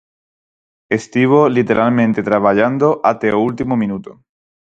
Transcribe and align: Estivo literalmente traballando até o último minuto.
Estivo 0.97 1.39
literalmente 1.55 2.25
traballando 2.29 2.87
até 3.11 3.29
o 3.37 3.43
último 3.49 3.73
minuto. 3.83 4.11